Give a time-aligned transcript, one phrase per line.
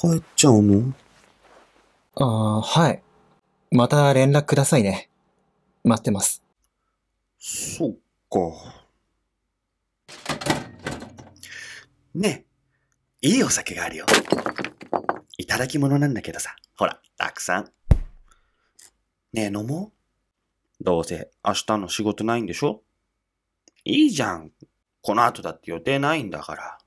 [0.00, 0.94] 帰っちゃうの？
[2.14, 3.02] ああ、はい。
[3.72, 5.10] また連絡くださいね。
[5.82, 6.44] 待ってます。
[7.38, 7.92] そっ
[8.30, 8.38] か。
[12.14, 12.46] ね
[13.22, 14.06] え、いいお酒があるよ。
[15.36, 17.72] いただき物なんだけどさ、ほら、たくさん。
[19.32, 19.92] ねえ、飲も
[20.80, 22.82] うどうせ明日の仕事ないんでしょ？
[23.84, 24.52] いいじゃん。
[25.02, 26.78] この後だって予定ないんだから。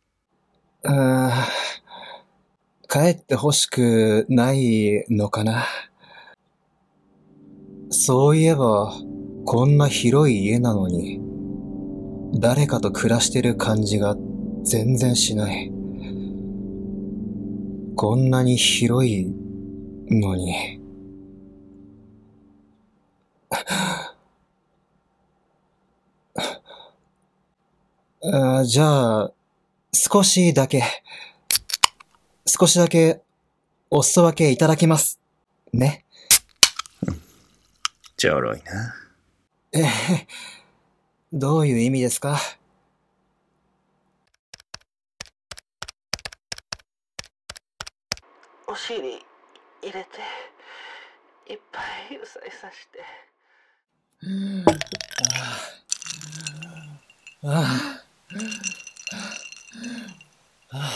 [0.84, 1.32] うーん。
[2.92, 5.66] 帰ってほしくないのかな。
[7.90, 8.94] そういえば、
[9.46, 11.22] こんな広い家なのに、
[12.38, 14.18] 誰かと暮らしてる感じが
[14.64, 15.72] 全然しない。
[17.96, 19.26] こんなに広い
[20.10, 20.82] のに。
[28.34, 29.32] あじゃあ、
[29.94, 30.84] 少しだけ、
[32.46, 33.22] 少しだけ、
[33.90, 35.20] お裾分けいただきます。
[35.74, 36.06] ね。
[38.18, 38.96] ちょろいな。
[39.74, 40.28] えへ
[41.34, 42.38] どういう意味ですか？
[48.68, 49.26] お尻
[49.82, 50.00] 入れて
[51.52, 53.04] いっぱいゆさゆさして
[57.44, 57.90] あ
[60.72, 60.92] ああ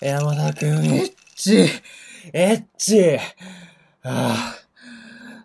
[0.00, 1.66] 山田くん、エッチ
[2.32, 3.20] エッチあ
[4.02, 4.54] あ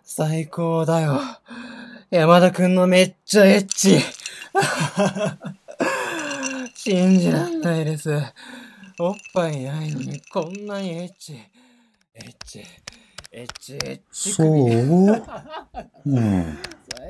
[0.04, 1.18] 最高だよ。
[2.10, 3.96] 山田くんのめっちゃエッチ
[6.74, 8.10] 信じらんないです。
[8.98, 11.32] おっぱいないのにこんなにエッチ。
[12.14, 12.62] エッチ、
[13.34, 14.46] エッチ、エッチそう？
[16.06, 16.58] うん。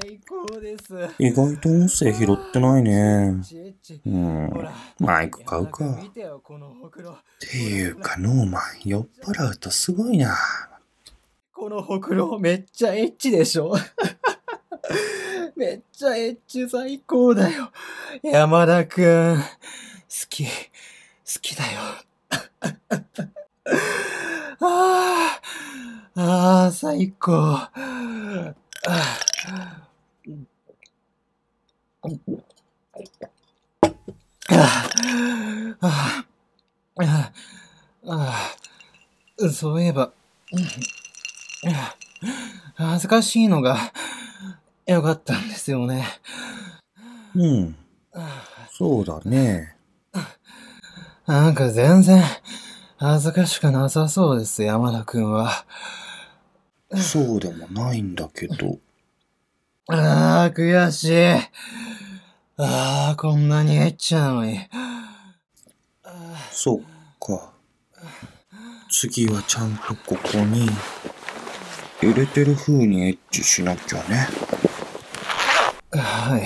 [0.01, 0.95] 最高です。
[1.19, 3.41] 意外と音声拾ってないね。
[4.07, 4.51] うん。
[5.01, 5.85] マイク買うか。
[5.85, 7.11] 山田君見てよ、このほくろ。
[7.11, 10.37] っていうか、ノーマン、酔っ払うとすごいな。
[11.53, 13.75] このほくろめっちゃエッチでしょ？
[15.57, 17.73] めっちゃエッチ最高だよ。
[18.23, 19.45] 山田くん、好
[20.29, 20.51] き、好
[21.41, 21.81] きだよ。
[24.61, 25.41] あ
[26.15, 27.33] あ、ああ、最高。
[27.33, 28.51] ああ
[35.81, 36.25] あ
[36.99, 37.33] ああ
[38.05, 38.57] あ
[39.41, 40.11] あそういえば、
[42.75, 43.79] 恥ずかしいのが
[44.87, 46.05] よかったんですよね。
[47.37, 47.77] うん。
[48.73, 49.77] そうだね。
[51.27, 52.25] なんか全然
[52.97, 55.65] 恥ずかしくなさそうです、山田くんは。
[56.97, 58.79] そうでもないんだけど。
[59.89, 61.33] ああ、悔しい。
[62.59, 64.61] ああ、こんなにエッチなのに。
[66.51, 66.81] そっ
[67.19, 67.53] か。
[68.91, 70.69] 次はちゃんとここに、
[72.03, 74.29] 入れてる風にエッチしなきゃね。
[75.93, 76.43] はい。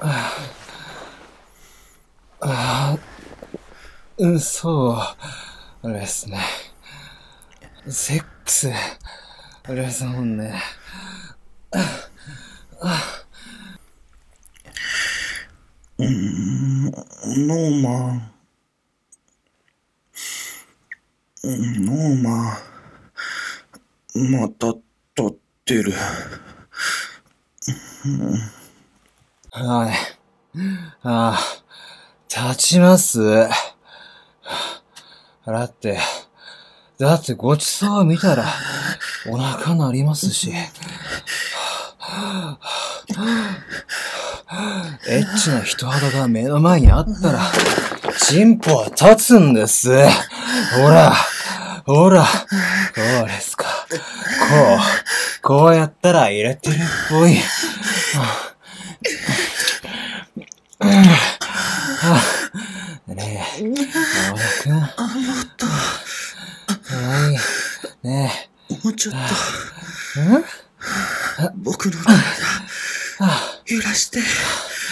[0.00, 0.34] あ
[2.40, 2.98] あ、
[4.18, 4.98] うん、そ
[5.82, 6.40] うですね。
[8.50, 8.72] セッ
[9.62, 10.60] クスですもんね。
[15.98, 18.32] ノーマン。
[21.44, 22.54] うんノーマ
[24.16, 24.30] ン。
[24.32, 24.82] また立
[25.28, 25.34] っ
[25.64, 25.92] てる。
[29.52, 29.94] はい。
[31.02, 31.38] ああ、
[32.28, 33.48] 立ちます。
[35.46, 35.98] だって、
[37.00, 38.44] だってごちそう見たら
[39.26, 40.52] お腹なりますし。
[45.08, 47.40] エッチな人肌が目の前にあったら、
[48.18, 49.88] チンポは立つんです。
[50.76, 51.14] ほら、
[51.86, 52.28] ほら、こ
[53.24, 53.64] うですか。
[53.88, 53.96] こ
[55.38, 56.78] う、こうやったら入れてるっ
[57.08, 57.30] ぽい。
[63.06, 64.80] ねえ、山田くん。
[66.90, 67.30] は
[68.02, 68.06] い。
[68.06, 68.50] ね
[68.84, 69.18] もうちょっと、
[71.56, 72.12] 僕の体、
[73.20, 74.20] あ揺らして、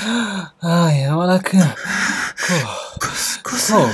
[0.07, 1.61] ああ、山田くん。
[1.61, 1.67] こ
[3.03, 3.91] こす、こう、すこ、う、こ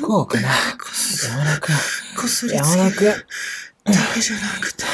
[0.00, 0.48] う、こうかな。
[0.48, 1.74] 山田くん。
[2.16, 3.04] こすりつ山田くん。
[3.04, 3.14] だ
[4.14, 4.84] けじゃなくて、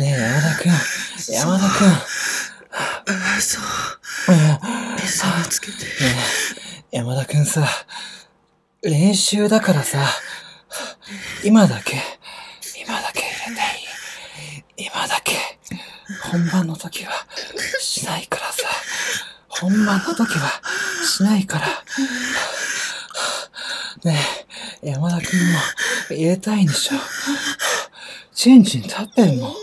[0.00, 0.72] ねえ、山田くん。
[1.32, 1.86] 山田くん。
[1.86, 3.62] あそう、
[5.04, 5.86] 餌をつけて、
[6.90, 7.64] 山田くんさ、
[8.82, 9.98] 練習だからさ、
[11.42, 11.96] 今だけ、
[12.82, 13.62] 今だけ入れて
[14.78, 14.86] いい。
[14.88, 15.36] 今だけ。
[16.30, 17.12] 本番の時は
[17.80, 18.68] しないからさ。
[19.48, 20.60] 本番の時は
[21.02, 21.66] しないから。
[24.04, 24.18] ね
[24.82, 25.58] え、山田くんも
[26.10, 26.98] 入れたいんでしょ。
[28.34, 29.54] チンチン立ってんもん。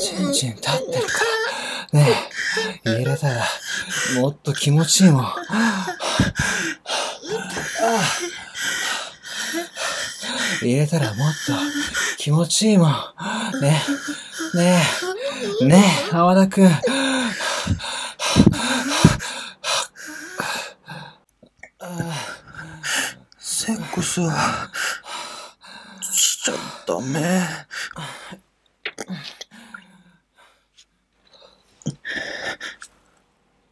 [0.00, 1.20] チンチン立ってるか
[1.92, 2.00] ら。
[2.00, 2.08] ね
[2.84, 3.46] え、入れたら
[4.20, 5.24] もっと気持ちいいもん。
[10.62, 11.52] 入れたらもっと
[12.16, 12.90] 気持ちいいもん。
[13.60, 13.80] ね
[14.54, 14.82] え、ね
[15.62, 16.70] え、ねえ、山田くん。
[23.38, 24.70] セックスは、
[26.00, 26.54] しちゃ
[26.86, 27.44] ダメ。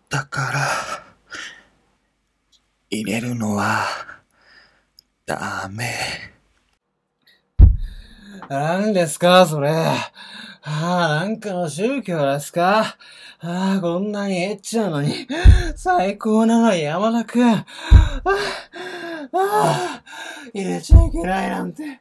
[0.08, 1.04] だから、
[2.90, 3.86] 入れるのは、
[5.24, 6.35] ダメ。
[8.48, 9.70] 何ですか、それ。
[9.70, 10.06] あ
[10.62, 12.96] あ、なんかの宗教ですか
[13.40, 15.26] ああ、こんなにエッチなのに、
[15.74, 17.48] 最高なのに山田くん。
[17.52, 17.64] ああ、
[19.32, 20.02] ああ
[20.54, 21.98] 入れちゃいけないなんて、辛い。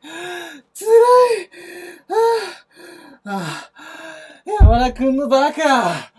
[3.26, 3.72] ああ、ああ
[4.46, 5.62] 山田くんのバカ。
[5.90, 6.12] あ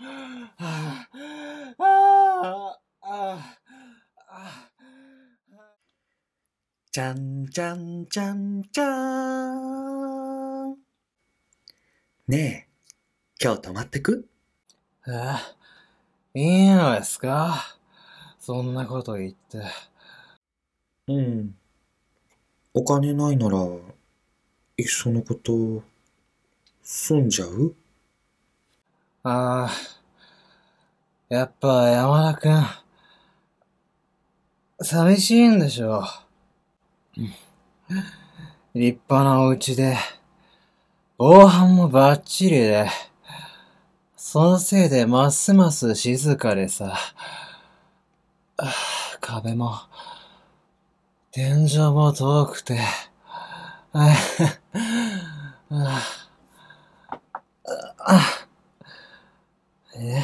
[0.59, 1.07] あ、
[1.79, 3.39] ああ、あ
[4.29, 4.69] あ、
[6.91, 9.26] じゃんじゃんじゃんじゃん。
[12.27, 12.67] ねえ、
[13.41, 14.27] 今日泊まってく？
[15.07, 15.11] え、
[16.37, 17.77] いいのですか？
[18.37, 19.61] そんなこと言って。
[21.07, 21.55] うん。
[22.73, 25.81] お金ないなら、いっそのこと、
[26.83, 27.73] 済んじゃう？
[29.23, 29.71] ああ、
[31.29, 32.65] やっぱ山田くん、
[34.81, 36.03] 寂しいんでしょ
[37.15, 37.21] う。
[38.73, 39.95] 立派なお家で、
[41.19, 42.87] 防犯もバッチリで、
[44.15, 46.95] そのせいでますます静かでさ、
[49.19, 49.79] 壁も、
[51.31, 52.79] 天井も遠くて、
[59.95, 60.21] え？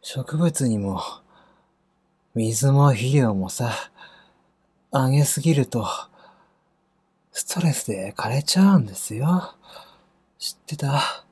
[0.00, 1.02] 植物にも、
[2.34, 3.74] 水も肥料もさ、
[4.90, 5.86] あげすぎると、
[7.38, 9.54] ストレスで枯れちゃうんですよ。
[10.40, 11.24] 知ってた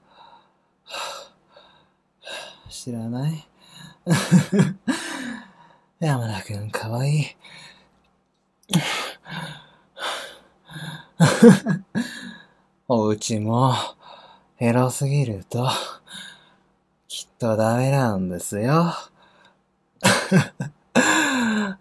[2.70, 3.48] 知らない
[5.98, 7.36] 山田くんかわいい。
[12.86, 13.74] お家も
[14.60, 15.68] 広すぎると、
[17.08, 18.74] きっとダメなんですよ。
[18.74, 19.10] は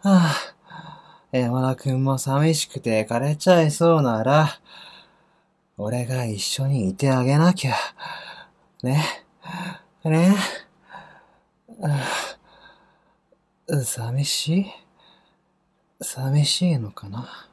[0.02, 0.55] あ、
[1.40, 4.58] 山田くんも寂しくて枯れちゃいそうなら、
[5.78, 7.74] 俺が一緒にいてあげなきゃ。
[8.84, 9.04] ね。
[10.06, 10.34] ね。
[13.84, 14.66] 寂しい？
[16.02, 17.50] 寂しいのかな？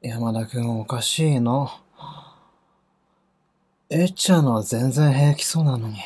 [0.00, 1.70] 山田くんおかしいの？
[3.90, 5.98] えっちゃんのは全然平気そうなのに、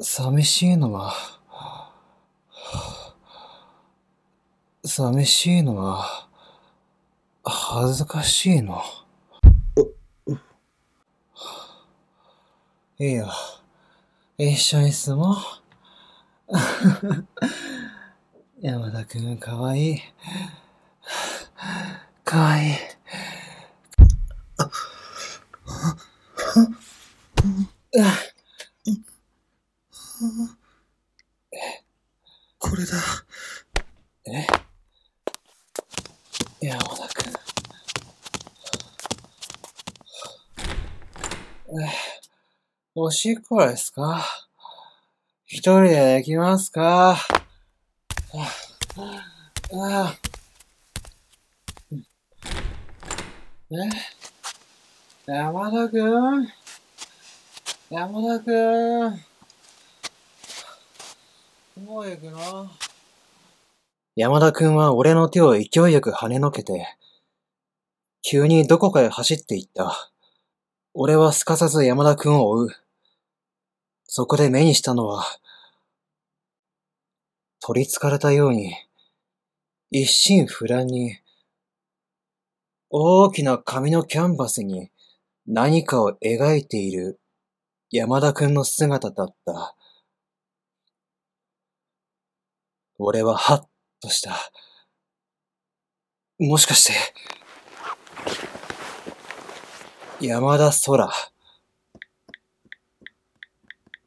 [0.00, 1.12] 寂しいのは、
[4.84, 6.28] 寂しいのは、
[7.44, 8.80] 恥ずかしいの。
[13.00, 13.28] いいよ。
[14.36, 15.36] 一緒に住もう。
[18.60, 20.00] 山田くんかわいい。
[22.24, 22.74] かわいい。
[32.58, 32.92] こ れだ。
[34.26, 34.46] え
[36.66, 37.32] 山田くん。
[37.32, 37.34] え、
[42.94, 44.24] おしっこですか？
[45.44, 47.10] 一人でできますか？
[47.12, 47.18] あ
[49.74, 50.16] あ
[53.70, 53.76] え？
[55.26, 56.02] 山田く
[56.40, 56.48] ん？
[57.90, 59.20] 山田くん？
[61.84, 62.70] もう行くの？
[64.16, 66.96] 山田くんは俺の手を勢いよく跳ねのけて、
[68.22, 70.10] 急にどこかへ走っていった。
[70.94, 72.68] 俺はすかさず山田くんを追う。
[74.04, 75.24] そこで目にしたのは、
[77.60, 78.74] 取り憑かれたように、
[79.90, 81.18] 一心不乱に、
[82.90, 84.90] 大きな紙のキャンバスに
[85.46, 87.20] 何かを描いている
[87.90, 89.76] 山田くんの姿だった。
[92.98, 93.62] 俺はハッ
[94.00, 94.36] とした。
[96.38, 96.94] もしかして、
[100.20, 101.08] 山田空。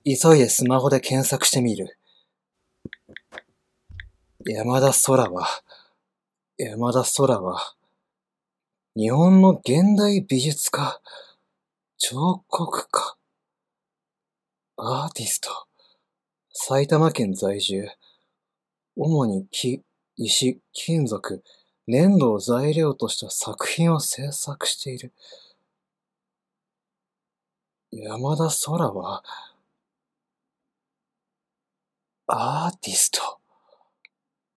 [0.04, 1.98] 急いでスマホで検索してみる。
[4.46, 5.48] 山田空は、
[6.58, 7.76] 山田空は、
[8.94, 11.00] 日本の現代美術家、
[11.98, 13.16] 彫刻家、
[14.76, 15.50] アーティスト、
[16.52, 17.88] 埼玉県在住、
[18.98, 19.82] 主に木、
[20.18, 21.42] 石、金属、
[21.88, 25.14] 粘土を材料とした作品を制作している。
[27.94, 29.22] 山田空は、
[32.28, 33.41] アーティスト。